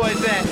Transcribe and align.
boys 0.00 0.24
at? 0.24 0.44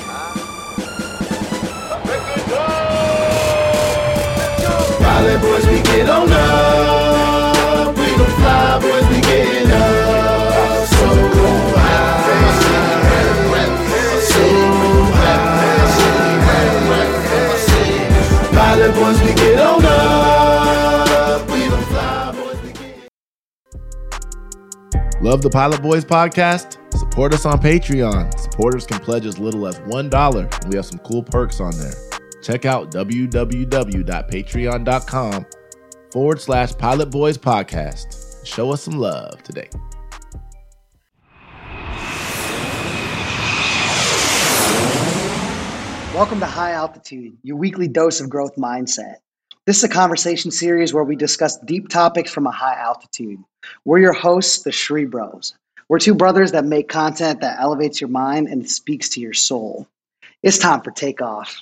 Pilot 5.01 5.41
boys, 5.41 5.65
we 5.67 5.81
get 5.81 6.09
on 6.09 6.31
up. 6.31 7.95
We 7.97 8.05
gon' 8.17 8.33
fly, 8.39 8.79
boys, 8.79 9.07
we 9.09 9.21
getting 9.21 9.71
up. 9.71 10.87
So 10.87 11.07
high. 11.75 12.29
So 14.29 14.45
high. 15.17 15.49
Pilot 18.53 18.93
boys, 18.93 19.19
we 19.21 19.31
get 19.33 19.59
on 19.59 19.85
up. 19.85 21.49
We 21.49 21.59
gon' 21.69 21.83
fly, 21.85 22.31
boys, 22.33 22.59
we 22.61 22.71
get 22.73 23.09
Love 25.21 25.41
the 25.41 25.49
Pilot 25.49 25.81
Boys 25.81 26.05
podcast? 26.05 26.78
Support 26.97 27.33
us 27.33 27.45
on 27.45 27.59
Patreon. 27.59 28.37
Supporters 28.39 28.85
can 28.85 28.99
pledge 28.99 29.25
as 29.25 29.39
little 29.39 29.65
as 29.67 29.79
$1, 29.79 30.61
and 30.61 30.69
we 30.71 30.75
have 30.75 30.85
some 30.85 30.99
cool 30.99 31.23
perks 31.23 31.59
on 31.59 31.71
there. 31.77 31.93
Check 32.41 32.65
out 32.65 32.91
www.patreon.com 32.91 35.45
forward 36.11 36.41
slash 36.41 36.75
Pilot 36.77 37.11
Boys 37.11 37.37
podcast. 37.37 38.45
Show 38.45 38.71
us 38.71 38.81
some 38.83 38.97
love 38.97 39.43
today. 39.43 39.69
Welcome 46.15 46.39
to 46.39 46.45
High 46.47 46.71
Altitude, 46.71 47.37
your 47.43 47.57
weekly 47.57 47.87
dose 47.87 48.19
of 48.19 48.29
growth 48.29 48.55
mindset. 48.55 49.15
This 49.65 49.77
is 49.77 49.83
a 49.83 49.89
conversation 49.89 50.49
series 50.51 50.93
where 50.93 51.03
we 51.03 51.15
discuss 51.15 51.57
deep 51.59 51.89
topics 51.89 52.31
from 52.31 52.47
a 52.47 52.51
high 52.51 52.73
altitude. 52.73 53.37
We're 53.85 53.99
your 53.99 54.13
hosts, 54.13 54.63
the 54.63 54.71
Sri 54.71 55.05
Bros. 55.05 55.53
We're 55.89 55.99
two 55.99 56.13
brothers 56.13 56.51
that 56.51 56.65
make 56.65 56.87
content 56.87 57.41
that 57.41 57.59
elevates 57.59 57.99
your 57.99 58.09
mind 58.09 58.47
and 58.47 58.69
speaks 58.69 59.09
to 59.09 59.19
your 59.19 59.33
soul. 59.33 59.87
It's 60.43 60.59
time 60.59 60.81
for 60.81 60.91
takeoff. 60.91 61.61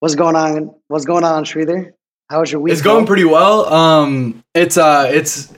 What's 0.00 0.14
going 0.14 0.36
on? 0.36 0.74
What's 0.88 1.06
going 1.06 1.24
on, 1.24 1.44
Sridhar? 1.44 1.92
How 2.28 2.40
was 2.40 2.52
your 2.52 2.60
week? 2.60 2.72
It's 2.72 2.82
going 2.82 3.04
bro? 3.04 3.06
pretty 3.06 3.24
well. 3.24 3.72
Um, 3.72 4.44
it's 4.54 4.76
uh, 4.76 5.10
it's 5.12 5.52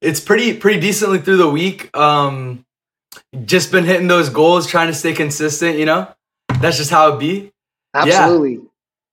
it's 0.00 0.20
pretty 0.20 0.56
pretty 0.56 0.80
decently 0.80 1.18
through 1.18 1.36
the 1.36 1.50
week. 1.50 1.94
Um, 1.96 2.64
just 3.44 3.70
been 3.70 3.84
hitting 3.84 4.08
those 4.08 4.30
goals, 4.30 4.66
trying 4.66 4.86
to 4.86 4.94
stay 4.94 5.12
consistent. 5.12 5.78
You 5.78 5.84
know, 5.84 6.08
that's 6.60 6.78
just 6.78 6.90
how 6.90 7.12
it 7.12 7.20
be. 7.20 7.52
Absolutely. 7.94 8.60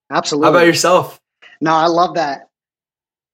Absolutely. 0.10 0.46
How 0.46 0.52
about 0.52 0.66
yourself? 0.66 1.20
No, 1.60 1.74
I 1.74 1.88
love 1.88 2.16
that. 2.16 2.49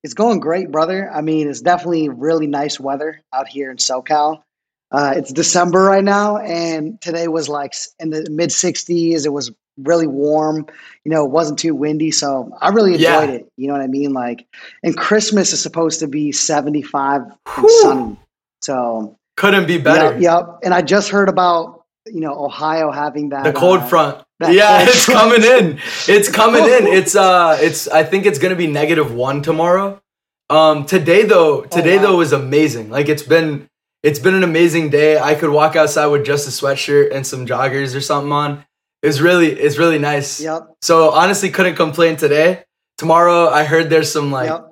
It's 0.05 0.13
going 0.13 0.39
great, 0.39 0.69
brother. 0.69 1.09
I 1.11 1.21
mean, 1.21 1.49
it's 1.49 1.61
definitely 1.61 2.09
really 2.09 2.45
nice 2.45 2.79
weather 2.79 3.23
out 3.33 3.47
here 3.47 3.71
in 3.71 3.77
SoCal. 3.77 4.43
Uh, 4.91 5.15
it's 5.17 5.33
December 5.33 5.81
right 5.81 6.03
now, 6.03 6.37
and 6.37 7.01
today 7.01 7.27
was 7.27 7.49
like 7.49 7.73
in 7.99 8.11
the 8.11 8.29
mid 8.29 8.51
60s. 8.51 9.25
It 9.25 9.33
was 9.33 9.51
really 9.77 10.05
warm. 10.05 10.67
You 11.05 11.11
know, 11.11 11.25
it 11.25 11.31
wasn't 11.31 11.57
too 11.57 11.73
windy, 11.73 12.11
so 12.11 12.55
I 12.61 12.69
really 12.69 12.95
Yeah. 12.95 13.19
enjoyed 13.19 13.35
it. 13.41 13.51
You 13.57 13.65
know 13.65 13.73
what 13.73 13.81
I 13.81 13.87
mean? 13.87 14.13
Like, 14.13 14.45
and 14.83 14.95
Christmas 14.95 15.51
is 15.53 15.59
supposed 15.59 15.99
to 16.01 16.07
be 16.07 16.31
75 16.31 17.23
and 17.57 17.69
sunny. 17.81 18.19
So, 18.61 19.17
Couldn't 19.37 19.65
be 19.65 19.79
better. 19.79 20.13
Yep, 20.13 20.21
yep. 20.21 20.59
And 20.63 20.71
I 20.71 20.83
just 20.83 21.09
heard 21.09 21.29
about 21.29 21.83
you 22.05 22.19
know 22.19 22.45
Ohio 22.45 22.91
having 22.91 23.29
that 23.29 23.43
The 23.43 23.53
cold 23.53 23.79
uh, 23.79 23.87
front. 23.87 24.24
That 24.39 24.53
Yeah, 24.53 24.83
it's 24.87 25.05
coming 25.05 25.43
in. 25.57 25.79
It's 26.07 26.29
coming 26.29 26.63
in. 26.63 26.87
It's 26.87 27.15
uh, 27.27 27.57
it's. 27.59 27.87
I 27.87 28.03
think 28.03 28.25
it's 28.25 28.39
gonna 28.39 28.55
be 28.55 28.67
negative 28.67 29.13
one 29.13 29.41
tomorrow. 29.41 30.01
Um, 30.49 30.85
today 30.85 31.23
though, 31.23 31.61
today 31.63 31.97
wow. 31.97 32.03
though 32.03 32.17
was 32.17 32.31
amazing. 32.31 32.89
Like 32.89 33.09
it's 33.09 33.23
been, 33.23 33.67
it's 34.03 34.19
been 34.19 34.35
an 34.35 34.43
amazing 34.43 34.89
day. 34.91 35.17
I 35.17 35.33
could 35.35 35.49
walk 35.49 35.75
outside 35.75 36.07
with 36.07 36.25
just 36.25 36.47
a 36.47 36.51
sweatshirt 36.51 37.11
and 37.13 37.25
some 37.25 37.47
joggers 37.47 37.95
or 37.95 38.01
something 38.01 38.31
on. 38.31 38.63
It's 39.01 39.19
really, 39.19 39.47
it's 39.51 39.77
really 39.77 39.97
nice. 39.99 40.39
Yep. 40.41 40.67
So 40.81 41.11
honestly, 41.11 41.49
couldn't 41.49 41.75
complain 41.75 42.15
today. 42.15 42.63
Tomorrow, 42.97 43.49
I 43.49 43.63
heard 43.63 43.89
there's 43.89 44.11
some 44.11 44.31
like 44.31 44.49
yep. 44.49 44.71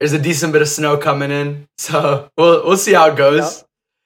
there's 0.00 0.12
a 0.14 0.18
decent 0.18 0.52
bit 0.52 0.62
of 0.62 0.68
snow 0.68 0.96
coming 0.96 1.30
in. 1.30 1.68
So 1.78 2.30
we'll 2.38 2.64
we'll 2.66 2.76
see 2.78 2.94
how 2.94 3.10
it 3.10 3.16
goes. 3.16 3.60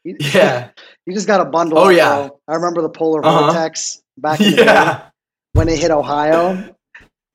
You- 0.05 0.17
Yeah, 0.19 0.71
You 1.07 1.13
just 1.15 1.27
got 1.27 1.41
a 1.41 1.45
bundle. 1.45 1.79
Oh, 1.79 1.89
yeah. 1.91 2.29
I 2.49 2.55
remember 2.55 2.83
the 2.83 2.89
polar 2.89 3.25
Uh-huh. 3.25 3.53
vortex 3.53 4.03
back 4.21 4.41
in 4.43 4.51
the 4.51 4.57
day 4.57 4.97
when 5.55 5.69
it 5.69 5.79
hit 5.79 5.91
Ohio. 5.91 6.75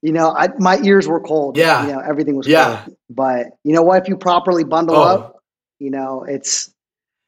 You 0.02 0.12
know, 0.12 0.32
I, 0.36 0.50
my 0.60 0.80
ears 0.84 1.08
were 1.08 1.22
cold. 1.22 1.58
Yeah. 1.58 1.86
You 1.86 1.94
know, 1.94 2.00
everything 2.00 2.36
was 2.36 2.46
Yeah. 2.48 2.82
cold. 2.86 2.98
But 3.10 3.48
you 3.64 3.74
know 3.74 3.82
what? 3.84 4.02
If 4.04 4.10
you 4.10 4.18
properly 4.18 4.64
bundle 4.66 4.96
Oh. 4.98 5.02
up, 5.04 5.40
you 5.80 5.90
know, 5.92 6.24
it's 6.24 6.70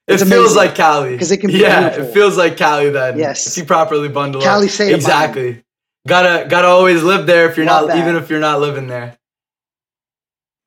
it 0.07 0.17
feels 0.17 0.21
amazing. 0.31 0.55
like 0.57 0.75
Cali 0.75 1.17
'Cause 1.17 1.31
it 1.31 1.37
can 1.37 1.49
be 1.51 1.57
Yeah, 1.57 1.89
beautiful. 1.89 2.05
it 2.05 2.13
feels 2.13 2.37
like 2.37 2.57
Cali 2.57 2.89
then. 2.89 3.17
Yes. 3.17 3.47
if 3.47 3.57
you 3.57 3.65
properly 3.65 4.07
bundle 4.09 4.41
Cali 4.41 4.67
up. 4.67 4.73
of 4.79 4.79
exactly. 4.89 5.63
Gotta 6.07 6.47
gotta 6.47 6.67
always 6.67 7.01
live 7.01 7.25
there 7.25 7.49
if 7.49 7.57
you're 7.57 7.65
Love 7.65 7.87
not 7.87 7.95
that. 7.95 8.01
even 8.03 8.15
if 8.21 8.29
you're 8.29 8.39
not 8.39 8.59
living 8.59 8.87
there. 8.87 9.17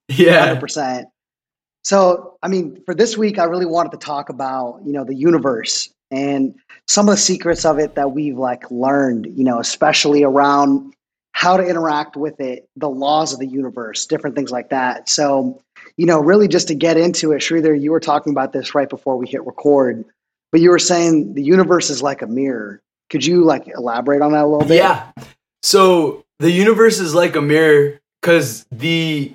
Yeah, 0.09 0.55
100%. 0.57 1.05
So, 1.85 2.37
I 2.43 2.49
mean, 2.49 2.83
for 2.85 2.95
this 2.95 3.17
week, 3.17 3.39
I 3.39 3.45
really 3.45 3.67
wanted 3.67 3.93
to 3.93 3.99
talk 3.99 4.31
about, 4.31 4.81
you 4.85 4.93
know, 4.93 5.05
the 5.05 5.15
universe 5.15 5.93
and 6.11 6.55
some 6.87 7.09
of 7.09 7.15
the 7.15 7.21
secrets 7.21 7.65
of 7.65 7.79
it 7.79 7.95
that 7.95 8.13
we've 8.13 8.39
like 8.39 8.71
learned, 8.71 9.27
you 9.37 9.45
know, 9.45 9.59
especially 9.61 10.23
around 10.23 10.95
how 11.33 11.57
to 11.57 11.65
interact 11.65 12.17
with 12.17 12.41
it, 12.41 12.69
the 12.77 12.89
laws 12.89 13.33
of 13.33 13.39
the 13.39 13.47
universe, 13.47 14.07
different 14.07 14.35
things 14.35 14.51
like 14.51 14.71
that. 14.71 15.09
So, 15.09 15.61
you 15.97 16.07
know, 16.07 16.19
really 16.19 16.49
just 16.49 16.69
to 16.69 16.75
get 16.75 16.97
into 16.97 17.33
it, 17.33 17.43
Sridhar, 17.43 17.81
you 17.81 17.93
were 17.93 18.01
talking 18.01 18.33
about 18.33 18.53
this 18.53 18.75
right 18.75 18.89
before 18.89 19.17
we 19.17 19.29
hit 19.29 19.45
record, 19.47 20.05
but 20.51 20.61
you 20.61 20.71
were 20.71 20.79
saying 20.79 21.35
the 21.35 21.43
universe 21.43 21.91
is 21.91 22.03
like 22.03 22.23
a 22.23 22.27
mirror. 22.27 22.81
Could 23.11 23.25
you 23.25 23.45
like 23.45 23.69
elaborate 23.69 24.23
on 24.23 24.33
that 24.33 24.45
a 24.45 24.47
little 24.47 24.67
bit? 24.67 24.79
Yeah. 24.79 25.11
So 25.63 26.25
the 26.39 26.51
universe 26.51 26.99
is 26.99 27.15
like 27.15 27.37
a 27.37 27.43
mirror 27.43 28.01
because 28.21 28.67
the 28.73 29.35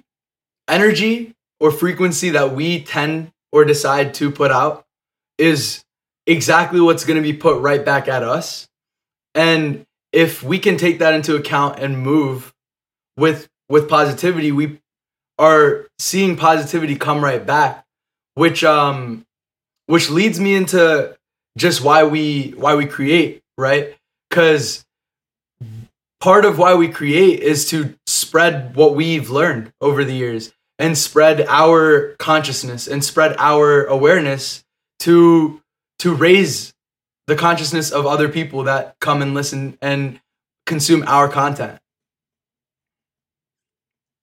energy 0.68 1.34
or 1.60 1.72
frequency 1.72 2.30
that 2.32 2.54
we 2.54 2.84
tend 2.84 3.32
or 3.52 3.64
decide 3.64 4.14
to 4.16 4.32
put 4.32 4.52
out 4.52 4.84
is 5.38 5.84
exactly 6.26 6.80
what's 6.80 7.06
going 7.06 7.18
to 7.18 7.24
be 7.24 7.34
put 7.34 7.62
right 7.62 7.84
back 7.84 8.08
at 8.08 8.24
us. 8.24 8.68
And 9.36 9.86
if 10.12 10.44
we 10.44 10.60
can 10.60 10.78
take 10.78 11.00
that 11.00 11.14
into 11.14 11.36
account 11.36 11.80
and 11.80 11.98
move 11.98 12.54
with 13.18 13.48
with 13.70 13.90
positivity, 13.90 14.52
we 14.52 14.80
are 15.40 15.88
seeing 15.98 16.36
positivity 16.36 16.96
come 16.96 17.24
right 17.24 17.46
back, 17.46 17.84
which 18.36 18.64
um 18.64 19.26
which 19.88 20.10
leads 20.10 20.40
me 20.40 20.56
into 20.56 21.16
just 21.58 21.84
why 21.84 22.04
we 22.04 22.52
why 22.52 22.76
we 22.76 22.86
create, 22.86 23.42
right? 23.58 23.96
Cuz 24.30 24.86
part 26.20 26.46
of 26.46 26.58
why 26.58 26.74
we 26.74 26.88
create 26.88 27.40
is 27.42 27.68
to 27.70 27.96
spread 28.08 28.76
what 28.76 28.96
we've 28.96 29.30
learned 29.30 29.74
over 29.82 30.06
the 30.06 30.14
years 30.14 30.54
and 30.80 30.98
spread 30.98 31.46
our 31.48 32.16
consciousness 32.18 32.88
and 32.88 33.04
spread 33.04 33.36
our 33.38 33.84
awareness 33.86 34.64
to 35.00 35.62
to 36.00 36.14
raise 36.14 36.74
the 37.28 37.36
consciousness 37.36 37.92
of 37.92 38.06
other 38.06 38.28
people 38.30 38.64
that 38.64 38.96
come 39.00 39.22
and 39.22 39.34
listen 39.34 39.78
and 39.82 40.20
consume 40.66 41.04
our 41.08 41.30
content. 41.30 41.80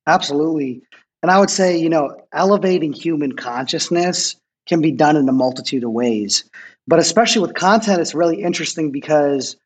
Absolutely. 0.06 0.82
And 1.22 1.30
I 1.30 1.38
would 1.38 1.50
say, 1.50 1.78
you 1.78 1.88
know, 1.88 2.16
elevating 2.32 2.92
human 2.92 3.32
consciousness 3.32 4.36
can 4.66 4.80
be 4.80 4.92
done 4.92 5.16
in 5.16 5.28
a 5.28 5.32
multitude 5.32 5.84
of 5.84 5.90
ways. 5.90 6.44
But 6.86 6.98
especially 6.98 7.42
with 7.42 7.54
content, 7.54 8.00
it's 8.00 8.14
really 8.14 8.42
interesting 8.42 8.90
because 8.90 9.56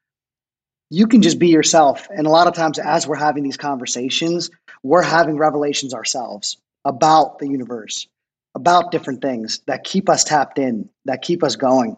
you 0.90 1.06
can 1.06 1.22
just 1.22 1.38
be 1.38 1.48
yourself. 1.48 2.06
And 2.10 2.26
a 2.26 2.30
lot 2.30 2.46
of 2.46 2.54
times, 2.54 2.78
as 2.78 3.06
we're 3.06 3.16
having 3.16 3.42
these 3.42 3.56
conversations, 3.56 4.50
we're 4.82 5.02
having 5.02 5.36
revelations 5.36 5.94
ourselves 5.94 6.56
about 6.84 7.38
the 7.38 7.48
universe, 7.48 8.06
about 8.54 8.90
different 8.90 9.20
things 9.20 9.60
that 9.66 9.84
keep 9.84 10.08
us 10.08 10.24
tapped 10.24 10.58
in, 10.58 10.88
that 11.04 11.22
keep 11.22 11.42
us 11.42 11.56
going. 11.56 11.96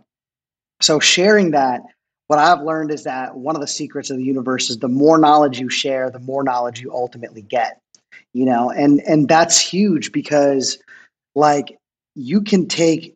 So, 0.80 1.00
sharing 1.00 1.52
that, 1.52 1.82
what 2.28 2.38
I've 2.38 2.62
learned 2.62 2.90
is 2.90 3.04
that 3.04 3.36
one 3.36 3.54
of 3.54 3.60
the 3.60 3.66
secrets 3.66 4.10
of 4.10 4.16
the 4.16 4.24
universe 4.24 4.68
is 4.68 4.78
the 4.78 4.88
more 4.88 5.18
knowledge 5.18 5.60
you 5.60 5.68
share, 5.68 6.10
the 6.10 6.18
more 6.18 6.42
knowledge 6.42 6.80
you 6.80 6.92
ultimately 6.92 7.42
get 7.42 7.80
you 8.36 8.44
know? 8.44 8.70
And 8.70 9.00
and 9.00 9.28
that's 9.28 9.58
huge 9.58 10.12
because 10.12 10.78
like 11.34 11.78
you 12.14 12.42
can 12.42 12.68
take 12.68 13.14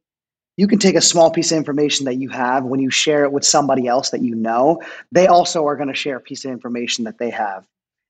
you 0.56 0.66
can 0.66 0.78
take 0.78 0.94
a 0.94 1.00
small 1.02 1.30
piece 1.30 1.52
of 1.52 1.58
information 1.58 2.06
that 2.06 2.16
you 2.16 2.30
have 2.30 2.64
when 2.64 2.80
you 2.80 2.90
share 2.90 3.24
it 3.24 3.32
with 3.32 3.44
somebody 3.44 3.86
else 3.86 4.10
that 4.10 4.22
you 4.22 4.34
know 4.34 4.80
they 5.12 5.26
also 5.26 5.66
are 5.66 5.76
going 5.76 5.88
to 5.88 5.94
share 5.94 6.16
a 6.16 6.20
piece 6.20 6.44
of 6.46 6.50
information 6.50 7.04
that 7.04 7.18
they 7.18 7.30
have. 7.30 7.64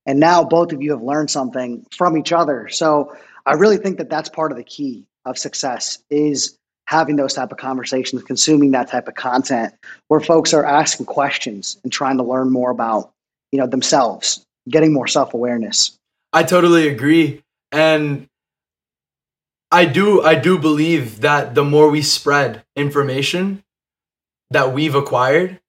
And 0.06 0.20
now 0.20 0.44
both 0.44 0.72
of 0.72 0.82
you 0.82 0.93
have 0.93 1.02
learned 1.02 1.31
something 1.31 1.84
from 1.96 2.16
each 2.16 2.32
other. 2.32 2.69
So 2.69 3.12
i 3.46 3.54
really 3.54 3.78
think 3.78 3.99
that 3.99 4.10
that's 4.10 4.28
part 4.28 4.52
of 4.52 4.58
the 4.58 4.64
key 4.64 5.06
of 5.25 5.38
success 5.38 6.02
is 6.11 6.56
having 6.87 7.17
those 7.17 7.34
type 7.34 7.52
of 7.52 7.58
conversations 7.58 8.22
consuming 8.22 8.72
that 8.72 8.90
type 8.90 9.06
of 9.06 9.14
content 9.14 9.72
where 10.08 10.20
folks 10.20 10.52
are 10.52 10.64
asking 10.64 11.06
questions 11.06 11.78
and 11.84 11.93
trying 11.93 12.17
to 12.17 12.22
learn 12.22 12.50
more 12.50 12.70
about 12.70 13.11
you 13.52 13.58
know 13.58 13.67
themselves 13.67 14.44
getting 14.69 14.93
more 14.93 15.06
self-awareness 15.06 15.99
I 16.32 16.43
totally 16.44 16.88
agree. 16.88 17.43
And 17.72 18.28
I 19.70 19.84
do 19.84 20.22
I 20.22 20.34
do 20.34 20.58
believe 20.58 21.20
that 21.20 21.55
the 21.55 21.64
more 21.64 21.90
we 21.90 22.02
spread 22.02 22.64
information 22.76 23.62
that 24.50 24.73
we've 24.73 24.94
acquired, 24.94 25.61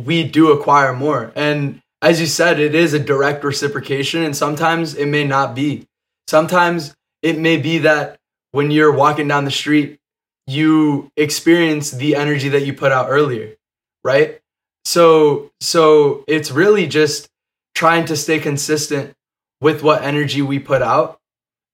we 0.00 0.24
do 0.24 0.52
acquire 0.52 0.92
more. 0.92 1.32
And 1.34 1.80
as 2.02 2.20
you 2.20 2.26
said, 2.26 2.58
it 2.58 2.74
is 2.74 2.94
a 2.94 2.98
direct 2.98 3.44
reciprocation, 3.44 4.22
and 4.22 4.36
sometimes 4.36 4.94
it 4.94 5.06
may 5.06 5.24
not 5.24 5.54
be. 5.54 5.86
Sometimes 6.28 6.94
it 7.22 7.38
may 7.38 7.56
be 7.56 7.78
that 7.78 8.18
when 8.52 8.70
you're 8.70 8.92
walking 8.92 9.28
down 9.28 9.44
the 9.44 9.50
street, 9.50 9.98
you 10.46 11.10
experience 11.16 11.90
the 11.90 12.16
energy 12.16 12.48
that 12.48 12.66
you 12.66 12.72
put 12.72 12.92
out 12.92 13.06
earlier, 13.08 13.54
right? 14.02 14.40
So, 14.84 15.50
so 15.60 16.24
it's 16.26 16.50
really 16.50 16.86
just 16.86 17.28
trying 17.74 18.06
to 18.06 18.16
stay 18.16 18.38
consistent 18.38 19.14
with 19.60 19.82
what 19.82 20.02
energy 20.02 20.42
we 20.42 20.58
put 20.58 20.82
out 20.82 21.20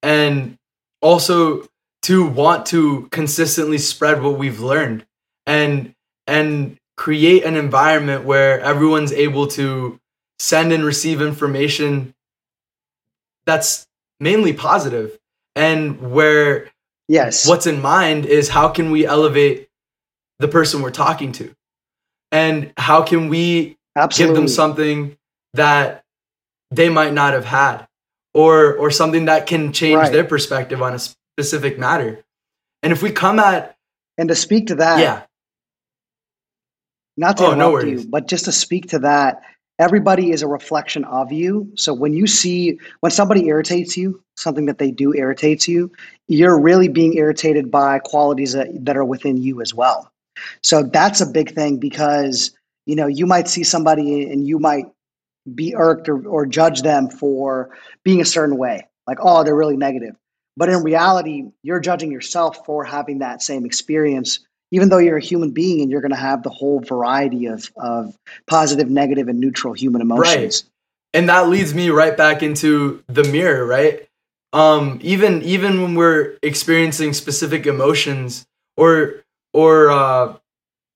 and 0.03 0.57
also 1.01 1.67
to 2.03 2.27
want 2.27 2.67
to 2.67 3.09
consistently 3.11 3.79
spread 3.79 4.23
what 4.23 4.39
we've 4.39 4.61
learned 4.61 5.05
and 5.47 5.95
and 6.27 6.77
create 6.97 7.45
an 7.45 7.57
environment 7.57 8.25
where 8.25 8.61
everyone's 8.61 9.13
able 9.13 9.47
to 9.47 9.99
send 10.39 10.73
and 10.73 10.85
receive 10.85 11.21
information 11.21 12.15
that's 13.45 13.87
mainly 14.19 14.53
positive 14.53 15.19
and 15.57 16.13
where 16.13 16.71
Yes. 17.09 17.49
what's 17.49 17.67
in 17.67 17.81
mind 17.81 18.27
is 18.27 18.49
how 18.51 18.69
can 18.69 18.91
we 18.91 19.07
elevate 19.07 19.69
the 20.39 20.49
person 20.49 20.83
we're 20.83 20.91
talking 20.91 21.33
to 21.33 21.55
and 22.31 22.73
how 22.77 23.03
can 23.03 23.29
we 23.29 23.77
Absolutely. 23.97 24.35
give 24.35 24.37
them 24.41 24.49
something 24.49 25.17
that 25.55 26.05
they 26.71 26.89
might 26.89 27.13
not 27.15 27.33
have 27.33 27.45
had 27.47 27.87
or 28.35 28.75
or 28.75 28.91
something 28.91 29.25
that 29.27 29.47
can 29.47 29.73
change 29.73 29.97
Right. 29.97 30.13
their 30.13 30.25
perspective 30.25 30.83
on 30.83 30.93
a 30.95 30.99
specific 30.99 31.79
matter 31.79 32.23
and 32.83 32.93
if 32.93 33.03
we 33.03 33.11
come 33.11 33.39
at 33.39 33.77
and 34.19 34.29
to 34.29 34.35
speak 34.35 34.67
to 34.69 34.75
that, 34.77 34.99
yeah 35.01 35.23
not 37.17 37.39
to 37.39 37.47
Oh, 37.47 37.55
no 37.55 37.73
worries. 37.73 38.05
you, 38.05 38.11
but 38.11 38.29
just 38.29 38.45
to 38.45 38.53
speak 38.53 38.89
to 38.91 38.99
that, 39.01 39.41
everybody 39.79 40.31
is 40.31 40.43
a 40.43 40.49
reflection 40.49 41.05
of 41.05 41.33
you. 41.33 41.71
So 41.77 41.93
when 41.93 42.15
you 42.15 42.27
see 42.27 42.79
when 43.01 43.13
somebody 43.13 43.47
irritates 43.47 43.97
you, 43.97 44.23
something 44.37 44.67
that 44.67 44.79
they 44.79 44.91
do 44.91 45.15
irritates 45.15 45.69
you, 45.69 45.91
you're 46.29 46.59
really 46.59 46.89
being 46.89 47.15
irritated 47.15 47.71
by 47.71 47.99
qualities 48.01 48.53
that, 48.53 48.69
that 48.85 48.97
are 48.97 49.05
within 49.05 49.37
you 49.37 49.61
as 49.61 49.75
well. 49.75 50.11
So 50.63 50.83
that's 50.83 51.21
a 51.21 51.27
big 51.27 51.55
thing 51.55 51.79
because 51.79 52.53
you 52.87 52.97
know 52.97 53.07
you 53.07 53.27
might 53.27 53.49
see 53.49 53.65
somebody 53.65 54.31
and 54.31 54.47
you 54.47 54.59
might 54.59 54.87
be 55.55 55.75
irked 55.77 56.09
or, 56.09 56.27
or 56.27 56.45
judge 56.47 56.83
them 56.83 57.09
for 57.09 57.71
being 58.03 58.21
a 58.21 58.25
certain 58.25 58.57
way, 58.57 58.87
like 59.07 59.19
oh 59.21 59.45
they're 59.45 59.57
really 59.57 59.77
negative. 59.77 60.17
But 60.59 60.71
in 60.71 60.83
reality, 60.83 61.45
you're 61.63 61.81
judging 61.81 62.11
yourself 62.11 62.65
for 62.65 62.83
having 62.83 63.19
that 63.19 63.43
same 63.43 63.67
experience 63.67 64.41
even 64.71 64.89
though 64.89 64.99
you're 64.99 65.17
a 65.17 65.23
human 65.23 65.51
being 65.51 65.81
and 65.81 65.91
you're 65.91 66.01
going 66.01 66.11
to 66.11 66.17
have 66.17 66.43
the 66.43 66.51
whole 66.51 66.81
variety 66.81 67.47
of, 67.47 67.71
of 67.77 68.17
positive, 68.47 68.91
negative, 68.91 69.29
and 69.29 69.39
neutral 69.39 69.73
human 69.75 70.01
emotions. 70.01 70.63
Right. 70.65 70.71
and 71.15 71.29
that 71.29 71.49
leads 71.49 71.73
me 71.75 71.91
right 71.91 72.17
back 72.17 72.43
into 72.43 73.03
the 73.09 73.25
mirror 73.25 73.65
right 73.65 74.09
um 74.53 74.99
even 75.03 75.43
even 75.43 75.83
when 75.83 75.95
we're 75.95 76.37
experiencing 76.43 77.13
specific 77.13 77.67
emotions 77.67 78.47
or 78.77 79.23
or 79.53 79.91
uh 79.91 80.37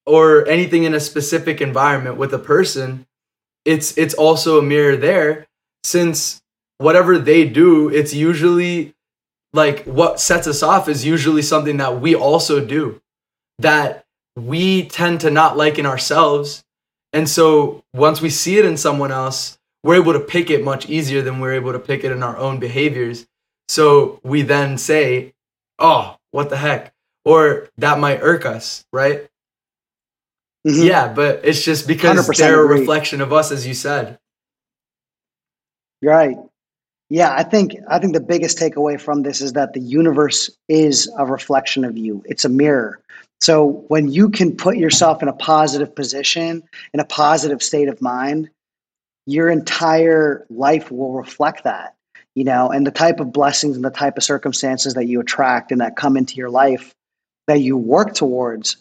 or 0.07 0.47
anything 0.49 0.85
in 0.85 0.95
a 0.95 1.01
specific 1.01 1.61
environment 1.61 2.17
with 2.17 2.33
a 2.35 2.39
person 2.39 3.07
it's 3.65 3.97
it's 3.99 4.15
also 4.15 4.59
a 4.59 4.63
mirror 4.63 4.97
there 4.97 5.47
since 5.85 6.41
whatever 6.79 7.19
they 7.19 7.47
do 7.49 7.89
it's 7.89 8.15
usually 8.15 8.95
like 9.53 9.85
what 9.85 10.21
sets 10.21 10.47
us 10.47 10.63
off 10.63 10.89
is 10.89 11.05
usually 11.05 11.43
something 11.43 11.77
that 11.79 12.01
we 12.01 12.15
also 12.15 12.65
do 12.65 13.01
that 13.63 14.05
we 14.37 14.87
tend 14.89 15.21
to 15.23 15.31
not 15.31 15.57
like 15.57 15.79
in 15.79 15.87
ourselves 15.87 16.63
and 17.13 17.29
so 17.29 17.83
once 17.95 18.21
we 18.21 18.31
see 18.31 18.59
it 18.59 18.65
in 18.65 18.77
someone 18.77 19.13
else 19.13 19.59
we're 19.83 19.97
able 19.97 20.13
to 20.13 20.21
pick 20.21 20.51
it 20.51 20.65
much 20.65 20.89
easier 20.89 21.23
than 21.23 21.41
we're 21.41 21.55
able 21.55 21.73
to 21.73 21.79
pick 21.79 22.05
it 22.05 22.13
in 22.13 22.23
our 22.23 22.37
own 22.37 22.59
behaviors 22.61 23.27
so 23.69 24.21
we 24.23 24.43
then 24.43 24.79
say 24.79 25.33
oh 25.79 26.17
what 26.33 26.51
the 26.51 26.57
heck 26.57 26.93
or 27.25 27.69
that 27.79 27.99
might 27.99 28.21
irk 28.23 28.47
us 28.47 28.85
right 28.93 29.29
Mhm. 30.67 30.85
yeah, 30.85 31.13
but 31.13 31.41
it's 31.43 31.63
just 31.63 31.89
because 31.89 32.27
they're 32.37 32.61
a 32.61 32.67
reflection 32.67 33.23
of 33.23 33.33
us, 33.33 33.51
as 33.51 33.67
you 33.67 33.73
said. 33.73 34.19
Right. 36.03 36.37
Yeah, 37.09 37.35
I 37.35 37.43
think 37.43 37.77
I 37.89 37.99
think 37.99 38.13
the 38.13 38.21
biggest 38.21 38.59
takeaway 38.59 39.01
from 39.01 39.23
this 39.23 39.41
is 39.41 39.55
that 39.55 39.73
the 39.73 39.81
universe 39.81 40.51
is 40.69 41.11
a 41.19 41.27
reflection 41.27 41.85
of 41.85 41.97
you. 41.97 42.23
It's 42.27 42.45
a 42.45 42.49
mirror. 42.51 43.01
So 43.41 43.85
when 43.89 44.09
you 44.09 44.29
can 44.29 44.57
put 44.57 44.77
yourself 44.77 45.23
in 45.23 45.29
a 45.29 45.33
positive 45.33 45.95
position, 45.95 46.63
in 46.93 47.01
a 47.01 47.05
positive 47.05 47.63
state 47.63 47.89
of 47.89 48.03
mind, 48.03 48.51
your 49.27 49.49
entire 49.49 50.47
life 50.51 50.91
will 50.91 51.13
reflect 51.13 51.65
that. 51.65 51.95
You 52.35 52.45
know, 52.45 52.71
and 52.71 52.87
the 52.87 52.93
type 52.93 53.19
of 53.19 53.33
blessings 53.33 53.75
and 53.77 53.85
the 53.85 53.91
type 53.91 54.17
of 54.17 54.23
circumstances 54.23 54.95
that 54.95 55.07
you 55.07 55.21
attract 55.21 55.73
and 55.73 55.81
that 55.81 55.97
come 55.97 56.17
into 56.17 56.37
your 56.37 56.51
life 56.51 56.95
that 57.49 57.61
you 57.61 57.77
work 57.77 58.15
towards, 58.15 58.77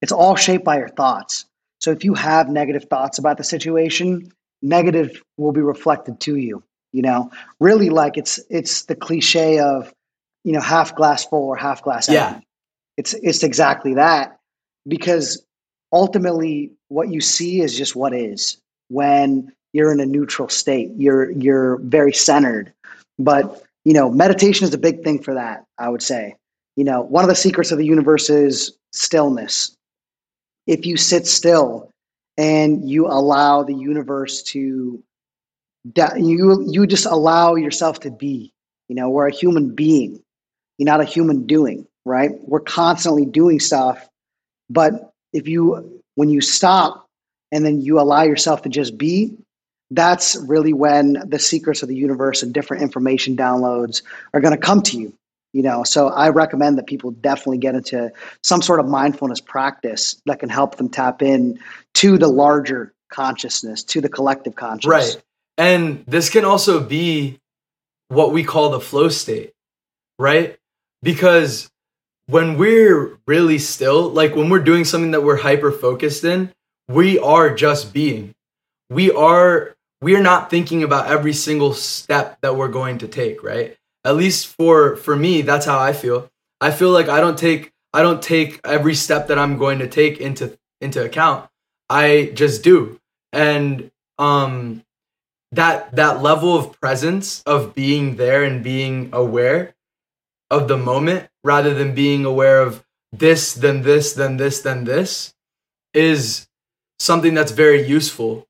it's 0.00 0.12
all 0.12 0.36
shaped 0.36 0.64
by 0.64 0.78
your 0.78 0.88
thoughts. 0.88 1.44
So 1.80 1.90
if 1.90 2.04
you 2.04 2.14
have 2.14 2.48
negative 2.48 2.84
thoughts 2.84 3.18
about 3.18 3.38
the 3.38 3.44
situation, 3.44 4.30
negative 4.62 5.20
will 5.36 5.50
be 5.50 5.60
reflected 5.60 6.20
to 6.20 6.36
you 6.36 6.62
you 6.92 7.02
know 7.02 7.30
really 7.58 7.90
like 7.90 8.16
it's 8.16 8.38
it's 8.48 8.84
the 8.84 8.94
cliche 8.94 9.58
of 9.58 9.92
you 10.44 10.52
know 10.52 10.60
half 10.60 10.94
glass 10.94 11.24
full 11.24 11.48
or 11.48 11.56
half 11.56 11.82
glass 11.82 12.08
empty 12.08 12.36
Yeah. 12.36 12.40
It's 12.96 13.14
it's 13.14 13.42
exactly 13.42 13.94
that 13.94 14.38
because 14.86 15.44
ultimately 15.92 16.72
what 16.88 17.08
you 17.10 17.20
see 17.20 17.60
is 17.60 17.76
just 17.76 17.96
what 17.96 18.14
is. 18.14 18.58
When 18.88 19.52
you're 19.72 19.92
in 19.92 20.00
a 20.00 20.06
neutral 20.06 20.48
state 20.48 20.90
you're 20.96 21.30
you're 21.32 21.78
very 21.78 22.12
centered. 22.12 22.72
But 23.18 23.62
you 23.84 23.92
know 23.92 24.10
meditation 24.10 24.66
is 24.66 24.74
a 24.74 24.78
big 24.78 25.02
thing 25.02 25.22
for 25.22 25.34
that 25.34 25.64
i 25.78 25.88
would 25.88 26.02
say. 26.02 26.36
You 26.76 26.84
know 26.84 27.02
one 27.02 27.24
of 27.24 27.28
the 27.28 27.36
secrets 27.36 27.72
of 27.72 27.78
the 27.78 27.86
universe 27.86 28.30
is 28.30 28.72
stillness. 28.92 29.76
If 30.66 30.86
you 30.86 30.96
sit 30.96 31.26
still 31.26 31.90
and 32.38 32.88
you 32.88 33.06
allow 33.06 33.62
the 33.62 33.74
universe 33.74 34.42
to 34.42 35.02
you 36.16 36.64
you 36.68 36.86
just 36.86 37.06
allow 37.06 37.54
yourself 37.56 38.00
to 38.00 38.10
be 38.10 38.52
you 38.88 38.94
know 38.94 39.10
we're 39.10 39.26
a 39.26 39.34
human 39.34 39.74
being 39.74 40.22
you're 40.78 40.86
not 40.86 41.00
a 41.00 41.04
human 41.04 41.44
doing 41.46 41.86
right 42.04 42.30
we're 42.42 42.60
constantly 42.60 43.24
doing 43.24 43.60
stuff 43.60 44.08
but 44.70 45.12
if 45.32 45.48
you 45.48 46.00
when 46.14 46.28
you 46.28 46.40
stop 46.40 47.06
and 47.50 47.64
then 47.64 47.80
you 47.80 48.00
allow 48.00 48.22
yourself 48.22 48.62
to 48.62 48.68
just 48.68 48.96
be 48.98 49.36
that's 49.90 50.36
really 50.36 50.72
when 50.72 51.22
the 51.28 51.38
secrets 51.38 51.82
of 51.82 51.88
the 51.88 51.96
universe 51.96 52.42
and 52.42 52.54
different 52.54 52.82
information 52.82 53.36
downloads 53.36 54.02
are 54.32 54.40
going 54.40 54.54
to 54.54 54.60
come 54.60 54.82
to 54.82 54.96
you 54.96 55.12
you 55.52 55.62
know 55.62 55.84
so 55.84 56.08
i 56.08 56.28
recommend 56.28 56.78
that 56.78 56.86
people 56.86 57.10
definitely 57.10 57.58
get 57.58 57.74
into 57.74 58.10
some 58.42 58.62
sort 58.62 58.80
of 58.80 58.86
mindfulness 58.86 59.40
practice 59.40 60.20
that 60.26 60.38
can 60.38 60.48
help 60.48 60.76
them 60.76 60.88
tap 60.88 61.22
in 61.22 61.58
to 61.94 62.18
the 62.18 62.28
larger 62.28 62.92
consciousness 63.10 63.82
to 63.82 64.00
the 64.00 64.08
collective 64.08 64.54
consciousness 64.54 65.14
Right. 65.14 65.22
And 65.58 66.04
this 66.06 66.30
can 66.30 66.44
also 66.44 66.80
be 66.80 67.38
what 68.08 68.32
we 68.32 68.44
call 68.44 68.70
the 68.70 68.80
flow 68.80 69.08
state, 69.08 69.52
right? 70.18 70.58
Because 71.02 71.70
when 72.32 72.56
we're 72.56 73.18
really 73.26 73.58
still, 73.58 74.08
like 74.08 74.34
when 74.34 74.48
we're 74.48 74.64
doing 74.64 74.84
something 74.84 75.10
that 75.10 75.22
we're 75.22 75.36
hyper 75.36 75.70
focused 75.70 76.24
in, 76.24 76.50
we 76.88 77.18
are 77.18 77.54
just 77.54 77.92
being. 77.92 78.34
We 78.88 79.12
are 79.12 79.76
we 80.00 80.16
are 80.16 80.22
not 80.22 80.50
thinking 80.50 80.82
about 80.82 81.08
every 81.08 81.34
single 81.34 81.74
step 81.74 82.38
that 82.40 82.56
we're 82.56 82.68
going 82.68 82.98
to 82.98 83.08
take, 83.08 83.42
right? 83.42 83.76
At 84.04 84.16
least 84.16 84.46
for 84.46 84.96
for 84.96 85.14
me, 85.14 85.42
that's 85.42 85.66
how 85.66 85.78
I 85.78 85.92
feel. 85.92 86.30
I 86.60 86.70
feel 86.70 86.90
like 86.90 87.08
I 87.08 87.20
don't 87.20 87.38
take 87.38 87.70
I 87.92 88.00
don't 88.00 88.22
take 88.22 88.60
every 88.64 88.94
step 88.94 89.28
that 89.28 89.38
I'm 89.38 89.58
going 89.58 89.78
to 89.80 89.86
take 89.86 90.18
into 90.18 90.58
into 90.80 91.04
account. 91.04 91.48
I 91.90 92.32
just 92.34 92.62
do. 92.64 92.98
And 93.32 93.90
um 94.18 94.82
that 95.52 95.94
that 95.96 96.22
level 96.22 96.56
of 96.56 96.80
presence 96.80 97.42
of 97.42 97.74
being 97.74 98.16
there 98.16 98.42
and 98.42 98.64
being 98.64 99.10
aware 99.12 99.74
of 100.50 100.68
the 100.68 100.78
moment 100.78 101.28
rather 101.44 101.74
than 101.74 101.94
being 101.94 102.24
aware 102.24 102.60
of 102.60 102.84
this 103.12 103.52
then 103.54 103.82
this 103.82 104.14
then 104.14 104.36
this 104.36 104.60
then 104.60 104.84
this 104.84 105.34
is 105.92 106.48
something 106.98 107.34
that's 107.34 107.52
very 107.52 107.86
useful 107.86 108.46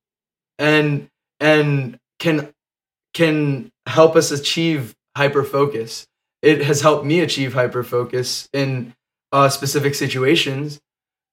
and 0.59 1.09
and 1.41 1.99
can 2.19 2.53
can 3.15 3.71
help 3.87 4.15
us 4.15 4.31
achieve 4.31 4.95
hyper 5.17 5.43
focus 5.43 6.07
it 6.41 6.63
has 6.63 6.81
helped 6.81 7.05
me 7.05 7.21
achieve 7.21 7.55
hyper 7.55 7.83
focus 7.83 8.49
in 8.53 8.95
uh, 9.33 9.49
specific 9.49 9.95
situations 9.95 10.81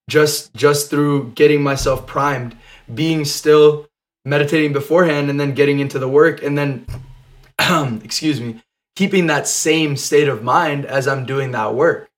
just 0.10 0.54
just 0.54 0.90
through 0.90 1.32
getting 1.32 1.62
myself 1.62 2.08
primed 2.08 2.58
being 2.94 3.24
still 3.24 3.88
meditating 4.26 4.74
beforehand 4.74 5.30
and 5.30 5.40
then 5.40 5.54
getting 5.54 5.80
into 5.80 6.00
the 6.00 6.10
work 6.10 6.42
and 6.42 6.58
then 6.58 6.86
excuse 8.04 8.42
me 8.42 8.62
keeping 9.00 9.28
that 9.28 9.48
same 9.48 9.96
state 9.96 10.28
of 10.28 10.44
mind 10.44 10.86
as 10.86 11.08
i'm 11.08 11.26
doing 11.26 11.52
that 11.54 11.74
work 11.74 12.10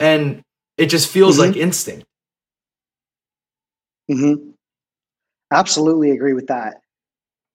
and 0.00 0.42
it 0.78 0.86
just 0.86 1.10
feels 1.10 1.36
Mhm. 1.36 1.40
like 1.48 1.56
instinct 1.56 2.06
Mm-hmm. 4.10 4.50
absolutely 5.52 6.10
agree 6.12 6.34
with 6.34 6.48
that. 6.48 6.80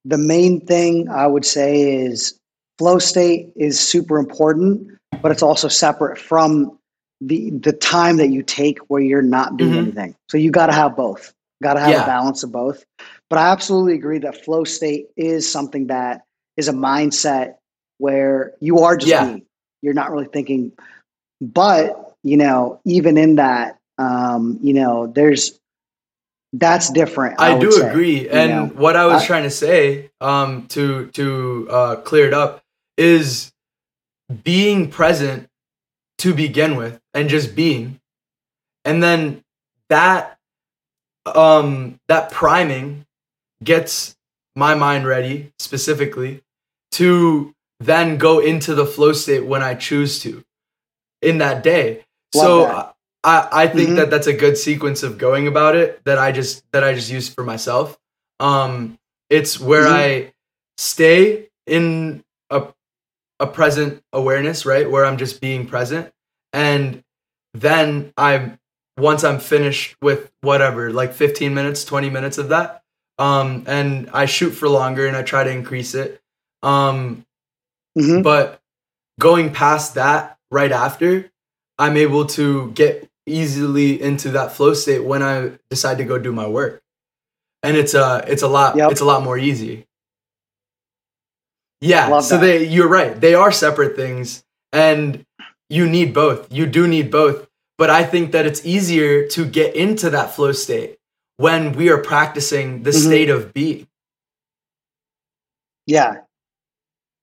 The 0.06 0.18
main 0.18 0.66
thing 0.66 1.10
I 1.10 1.28
would 1.28 1.46
say 1.46 1.96
is 2.04 2.40
flow 2.80 3.00
state 3.00 3.52
is 3.56 3.80
super 3.80 4.18
important, 4.20 4.88
but 5.24 5.32
it's 5.32 5.44
also 5.44 5.68
separate 5.68 6.20
from 6.20 6.78
the 7.22 7.52
the 7.52 7.74
time 7.74 8.18
that 8.18 8.30
you 8.30 8.44
take 8.44 8.80
where 8.90 9.02
you're 9.02 9.22
not 9.22 9.58
doing 9.58 9.76
Mhm. 9.76 9.78
anything. 9.78 10.16
So 10.30 10.38
you 10.38 10.52
got 10.52 10.68
to 10.68 10.74
have 10.74 10.96
both. 10.96 11.34
Got 11.64 11.76
to 11.76 11.82
have 11.82 11.92
Yeah. 11.92 12.04
a 12.04 12.08
balance 12.08 12.44
of 12.44 12.52
both. 12.52 12.84
But 13.30 13.40
I 13.40 13.52
absolutely 13.52 13.96
agree 13.96 14.20
that 14.20 14.44
flow 14.46 14.64
state 14.66 15.08
is 15.18 15.52
something 15.52 15.88
that 15.88 16.24
is 16.58 16.68
a 16.68 16.74
mindset 16.74 17.56
where 18.02 18.54
you 18.60 18.80
are 18.80 18.98
just 18.98 19.10
Yeah. 19.10 19.26
being. 19.26 19.46
You're 19.84 19.94
not 19.94 20.12
really 20.12 20.28
thinking. 20.34 20.72
But 21.40 22.16
you 22.24 22.38
know, 22.38 22.80
even 22.86 23.18
in 23.18 23.36
that, 23.38 23.80
um, 23.98 24.60
you 24.62 24.74
know, 24.74 25.08
there's 25.08 25.60
that's 26.54 26.92
different. 26.92 27.40
I, 27.40 27.54
would 27.54 27.62
do 27.62 27.72
say, 27.72 27.90
agree. 27.90 28.30
And 28.30 28.50
know. 28.52 28.66
what 28.82 28.96
I 28.96 29.06
was 29.06 29.24
I- 29.24 29.26
trying 29.28 29.44
to 29.44 29.50
say, 29.50 30.10
um, 30.20 30.68
to 30.70 31.08
to 31.12 31.68
uh, 31.70 31.96
clear 31.98 32.28
it 32.28 32.34
up, 32.34 32.64
is 32.98 33.52
being 34.44 34.90
present 34.90 35.48
to 36.20 36.34
begin 36.34 36.76
with, 36.76 37.00
and 37.14 37.30
just 37.30 37.56
being, 37.56 38.00
and 38.84 39.02
then 39.02 39.44
that 39.90 40.38
um 41.36 42.00
that 42.08 42.32
priming 42.32 43.06
gets 43.64 44.16
my 44.56 44.74
mind 44.74 45.06
ready 45.06 45.52
specifically 45.60 46.42
to 46.92 47.54
then 47.82 48.18
go 48.18 48.40
into 48.40 48.76
the 48.76 48.86
flow 48.86 49.12
state 49.12 49.46
when 49.46 49.62
I 49.64 49.74
choose 49.74 50.20
to 50.24 50.44
in 51.22 51.40
that 51.40 51.64
day. 51.64 52.06
Love 52.36 52.44
so 52.44 52.64
that. 52.66 52.96
I 53.24 53.64
I 53.64 53.68
think 53.68 53.90
Mhm. 53.92 53.96
that 53.98 54.10
that's 54.10 54.28
a 54.28 54.34
good 54.34 54.58
sequence 54.58 55.04
of 55.04 55.18
going 55.18 55.48
about 55.48 55.76
it 55.76 56.02
that 56.06 56.18
I 56.18 56.32
just 56.32 56.64
that 56.72 56.84
I 56.84 56.94
just 56.94 57.10
use 57.12 57.28
for 57.30 57.44
myself. 57.44 57.98
Um 58.40 58.98
it's 59.30 59.60
where 59.60 59.86
Mhm. 59.86 59.92
I 59.92 60.34
stay 60.78 61.50
in 61.68 62.24
a 62.50 62.68
a 63.40 63.48
present 63.48 64.04
awareness, 64.14 64.66
right? 64.66 64.90
Where 64.90 65.06
I'm 65.06 65.18
just 65.18 65.42
being 65.42 65.66
present 65.68 66.12
and 66.54 67.04
then 67.54 68.14
I'm 68.18 68.60
once 68.98 69.24
I'm 69.24 69.40
finished 69.40 69.96
with 70.02 70.32
whatever, 70.42 70.92
like 70.92 71.14
15 71.14 71.54
minutes, 71.54 71.84
20 71.86 72.10
minutes 72.10 72.38
of 72.38 72.50
that, 72.50 72.84
um, 73.18 73.64
and 73.68 74.10
I 74.14 74.26
shoot 74.26 74.52
for 74.52 74.70
longer 74.70 75.08
and 75.08 75.16
I 75.18 75.24
try 75.24 75.44
to 75.44 75.50
increase 75.50 75.96
it. 75.96 76.22
Um, 76.62 77.26
Mhm. 77.98 78.24
but 78.24 78.60
going 79.20 79.52
past 79.54 79.96
that 79.96 80.38
right 80.52 80.72
after, 80.72 81.30
I'm 81.78 81.98
able 81.98 82.26
to 82.28 82.72
get 82.72 83.10
easily 83.26 84.02
into 84.02 84.30
that 84.32 84.54
flow 84.54 84.74
state 84.74 85.04
when 85.04 85.22
I 85.24 85.52
decide 85.70 85.98
to 86.00 86.04
go 86.06 86.18
do 86.18 86.32
my 86.32 86.48
work. 86.48 86.82
And 87.64 87.78
it's 87.78 87.94
a 87.94 88.24
it's 88.28 88.42
a 88.44 88.48
lot 88.48 88.76
Yep. 88.76 88.92
it's 88.92 89.02
a 89.02 89.06
lot 89.06 89.24
more 89.24 89.38
easy. 89.38 89.86
Yeah, 91.82 92.08
Love 92.08 92.24
so 92.26 92.38
that. 92.38 92.46
they 92.46 92.66
you're 92.66 92.88
right. 92.88 93.20
They 93.20 93.34
are 93.36 93.52
separate 93.52 93.96
things 93.96 94.44
and 94.72 95.26
you 95.70 95.88
need 95.90 96.14
both. 96.14 96.52
You 96.52 96.66
do 96.68 96.88
need 96.88 97.12
both. 97.12 97.48
But 97.78 97.90
I 97.90 98.04
think 98.04 98.32
that 98.34 98.46
it's 98.46 98.64
easier 98.66 99.28
to 99.30 99.46
get 99.46 99.76
into 99.76 100.10
that 100.12 100.36
flow 100.36 100.52
state 100.52 100.98
when 101.38 101.74
we 101.74 101.90
are 101.90 101.98
practicing 101.98 102.84
the 102.84 102.92
Mhm. 102.92 103.06
state 103.08 103.30
of 103.30 103.54
being. 103.54 103.88
Yeah. 105.88 106.22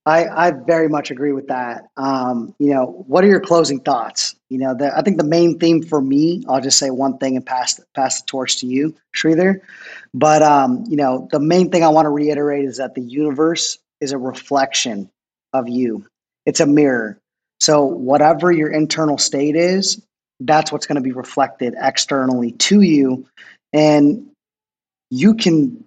I, 0.09 0.47
I 0.47 0.51
very 0.53 0.89
much 0.89 1.11
agree 1.11 1.33
with 1.33 1.49
that. 1.49 1.91
Um, 1.99 2.55
you 2.59 2.73
know, 2.73 3.05
what 3.07 3.23
are 3.25 3.27
your 3.27 3.41
closing 3.41 3.81
thoughts? 3.81 4.35
You 4.49 4.57
know, 4.57 4.75
the, 4.75 4.97
I 4.97 5.03
think 5.03 5.19
the 5.19 5.25
main 5.25 5.59
theme 5.59 5.83
for 5.83 6.01
me, 6.01 6.43
I'll 6.49 6.63
just 6.63 6.79
say 6.79 6.89
one 6.89 7.19
thing 7.19 7.37
and 7.37 7.45
pass 7.45 7.79
pass 7.95 8.23
the 8.23 8.27
torch 8.27 8.57
to 8.61 8.67
you, 8.67 8.95
Sridhar. 9.15 9.61
But 10.15 10.43
um, 10.43 10.85
you 10.89 10.97
know, 10.97 11.29
the 11.31 11.39
main 11.39 11.71
thing 11.71 11.85
I 11.85 11.89
want 11.89 12.07
to 12.07 12.11
reiterate 12.11 12.65
is 12.65 12.79
that 12.79 12.95
the 12.95 13.03
universe 13.03 13.79
is 14.01 14.13
a 14.13 14.19
reflection 14.19 15.11
of 15.53 15.69
you. 15.69 16.07
It's 16.47 16.61
a 16.61 16.67
mirror. 16.67 17.19
So 17.61 17.85
whatever 17.85 18.51
your 18.51 18.71
internal 18.71 19.19
state 19.19 19.57
is, 19.57 20.01
that's 20.41 20.73
what's 20.73 20.87
going 20.87 20.97
to 20.97 21.03
be 21.03 21.13
reflected 21.13 21.75
externally 21.79 22.53
to 22.53 22.81
you, 22.81 23.27
and 23.75 24.31
you 25.11 25.35
can 25.35 25.85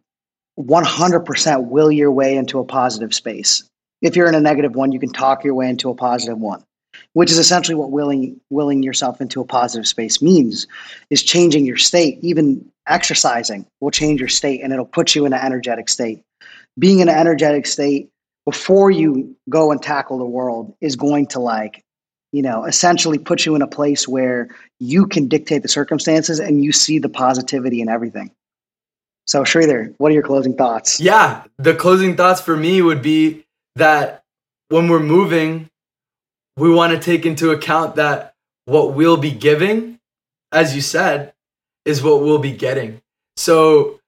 100% 0.60 1.66
will 1.70 1.92
your 1.92 2.12
way 2.12 2.36
into 2.36 2.60
a 2.60 2.66
positive 2.66 3.16
space. 3.16 3.64
If 4.02 4.16
you're 4.16 4.28
in 4.28 4.36
a 4.36 4.42
negative 4.42 4.76
one, 4.76 4.92
you 4.92 5.00
can 5.00 5.12
talk 5.12 5.44
your 5.44 5.54
way 5.54 5.70
into 5.70 5.90
a 5.90 5.96
positive 5.96 6.40
one, 6.40 6.64
which 7.14 7.32
is 7.32 7.38
essentially 7.38 7.76
what 7.76 7.92
willing 7.92 8.40
willing 8.50 8.84
yourself 8.84 9.22
into 9.22 9.42
a 9.42 9.46
positive 9.46 9.88
space 9.88 10.22
means 10.22 10.68
is 11.10 11.22
changing 11.24 11.66
your 11.66 11.78
state. 11.78 12.20
Even 12.22 12.66
exercising 12.88 13.66
will 13.80 13.92
change 13.92 14.20
your 14.20 14.30
state 14.30 14.62
and 14.62 14.74
it'll 14.74 14.86
put 14.86 15.14
you 15.16 15.26
in 15.26 15.34
an 15.34 15.40
energetic 15.40 15.88
state. 15.88 16.24
Being 16.80 17.00
in 17.00 17.10
an 17.10 17.16
energetic 17.16 17.68
state 17.68 18.10
before 18.46 18.90
you 18.90 19.36
go 19.50 19.72
and 19.72 19.82
tackle 19.82 20.18
the 20.18 20.26
world 20.26 20.74
is 20.82 20.96
going 20.96 21.28
to 21.28 21.40
like 21.40 21.84
you 22.32 22.42
know 22.42 22.66
essentially 22.66 23.20
put 23.20 23.46
you 23.46 23.54
in 23.54 23.62
a 23.62 23.68
place 23.68 24.08
where 24.08 24.50
you 24.80 25.06
can 25.06 25.28
dictate 25.28 25.62
the 25.62 25.68
circumstances 25.68 26.40
and 26.40 26.64
you 26.64 26.72
see 26.72 26.98
the 26.98 27.10
positivity 27.10 27.82
in 27.82 27.90
everything. 27.90 28.32
So 29.28 29.44
Sridhar, 29.44 29.94
what 30.00 30.12
are 30.12 30.16
your 30.16 30.24
closing 30.24 30.56
thoughts? 30.56 31.00
Yeah, 31.00 31.44
the 31.58 31.76
closing 31.76 32.18
thoughts 32.18 32.42
for 32.42 32.58
me 32.58 32.82
would 32.82 33.04
be 33.04 33.46
that 33.76 34.24
when 34.70 34.88
we're 34.88 35.00
moving, 35.00 35.70
we 36.58 36.72
want 36.72 36.94
to 36.94 37.00
take 37.00 37.26
into 37.26 37.52
account 37.52 37.96
that 37.96 38.34
what 38.66 38.94
we'll 38.94 39.18
be 39.18 39.32
giving, 39.32 40.00
as 40.52 40.76
you 40.76 40.82
said, 40.82 41.34
is 41.86 42.04
what 42.04 42.22
we'll 42.22 42.40
be 42.40 42.52
getting. 42.52 43.02
So 43.36 44.00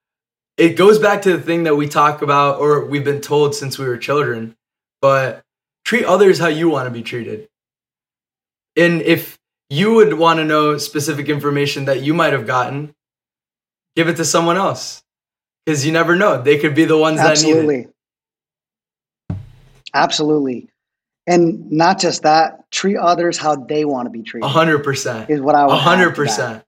it 0.58 0.75
goes 0.75 1.00
back 1.00 1.24
to 1.24 1.36
the 1.36 1.41
thing 1.41 1.63
that 1.63 1.75
we 1.75 1.88
talk 1.88 2.22
about 2.22 2.60
or 2.60 2.86
we've 2.86 3.03
been 3.03 3.22
told 3.22 3.55
since 3.55 3.79
we 3.79 3.86
were 3.86 3.98
children, 3.98 4.55
but 5.01 5.43
treat 5.86 6.05
others 6.05 6.39
how 6.39 6.48
you 6.48 6.70
want 6.70 6.88
to 6.88 6.91
be 6.91 7.01
treated. 7.01 7.50
And 8.75 9.01
if 9.01 9.39
you 9.70 9.93
would 9.96 10.13
want 10.13 10.38
to 10.38 10.46
know 10.46 10.77
specific 10.77 11.29
information 11.29 11.86
that 11.86 12.01
you 12.01 12.13
might 12.13 12.34
have 12.34 12.46
gotten, 12.46 12.93
give 13.96 14.08
it 14.08 14.17
to 14.17 14.25
someone 14.25 14.58
else. 14.58 15.03
Because 15.65 15.86
you 15.86 15.91
never 15.91 16.15
know. 16.15 16.41
They 16.41 16.58
could 16.60 16.75
be 16.75 16.86
the 16.86 16.98
ones 16.98 17.17
that 17.17 17.41
need 17.41 17.55
it. 17.86 17.93
Absolutely. 19.94 20.70
And 21.26 21.72
not 21.72 22.00
just 22.00 22.24
that, 22.24 22.70
treat 22.72 22.98
others 22.98 23.38
how 23.38 23.56
they 23.56 23.86
want 23.86 24.08
to 24.08 24.10
be 24.10 24.24
treated 24.24 24.48
hundred 24.48 24.80
percent. 24.84 25.30
is 25.30 25.40
what 25.40 25.56
I 25.56 25.66
would 25.66 25.74
A 25.74 25.78
hundred 25.78 26.04
to 26.06 26.10
that. 26.10 26.16
percent. 26.16 26.64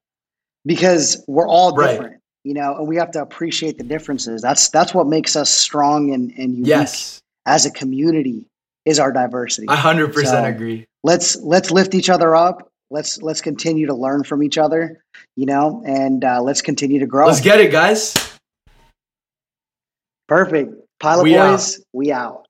Because 0.66 1.24
we're 1.28 1.48
all 1.48 1.76
different, 1.76 2.22
you 2.44 2.54
know, 2.54 2.78
and 2.78 2.88
we 2.88 2.96
have 2.98 3.12
to 3.12 3.22
appreciate 3.22 3.78
the 3.78 3.84
differences. 3.84 4.42
That's 4.42 4.70
that's 4.70 4.94
what 4.94 5.08
makes 5.08 5.36
us 5.36 5.50
strong 5.50 6.14
and, 6.14 6.32
and 6.38 6.54
unique 6.54 6.68
Yes. 6.68 7.22
as 7.46 7.66
a 7.66 7.72
community 7.72 8.46
is 8.86 8.98
our 9.00 9.12
diversity. 9.12 9.68
Hundred 9.68 10.14
percent 10.14 10.46
So- 10.46 10.46
agree. 10.46 10.86
let's 11.04 11.36
let's 11.38 11.70
lift 11.72 11.94
each 11.94 12.10
other 12.10 12.36
up. 12.36 12.70
Let's 12.92 13.22
let's 13.22 13.42
continue 13.42 13.88
to 13.88 13.94
learn 13.96 14.24
from 14.24 14.42
each 14.44 14.58
other, 14.58 15.02
you 15.36 15.48
know, 15.48 15.84
and 15.86 16.24
uh, 16.24 16.42
let's 16.42 16.62
continue 16.62 17.00
to 17.00 17.08
grow. 17.08 17.28
Let's 17.28 17.42
get 17.42 17.60
it, 17.60 17.72
guys. 17.72 18.14
Perfect. 20.28 20.74
Pilot 21.00 21.24
We 21.24 21.36
out. 21.38 21.52
boys, 21.58 21.84
we 21.94 22.12
out. 22.12 22.45